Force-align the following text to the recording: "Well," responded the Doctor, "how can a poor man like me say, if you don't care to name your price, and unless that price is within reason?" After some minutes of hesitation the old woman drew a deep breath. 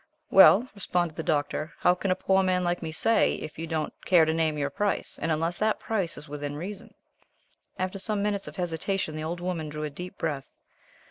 "Well," 0.31 0.67
responded 0.73 1.15
the 1.15 1.21
Doctor, 1.21 1.73
"how 1.77 1.93
can 1.93 2.09
a 2.09 2.15
poor 2.15 2.41
man 2.41 2.63
like 2.63 2.81
me 2.81 2.91
say, 2.91 3.35
if 3.35 3.59
you 3.59 3.67
don't 3.67 3.93
care 4.03 4.25
to 4.25 4.33
name 4.33 4.57
your 4.57 4.71
price, 4.71 5.19
and 5.21 5.31
unless 5.31 5.59
that 5.59 5.79
price 5.79 6.17
is 6.17 6.27
within 6.27 6.55
reason?" 6.55 6.95
After 7.77 7.99
some 7.99 8.23
minutes 8.23 8.47
of 8.47 8.55
hesitation 8.55 9.15
the 9.15 9.23
old 9.23 9.39
woman 9.41 9.69
drew 9.69 9.83
a 9.83 9.91
deep 9.91 10.17
breath. 10.17 10.59